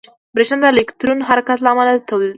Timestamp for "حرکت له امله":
1.29-1.91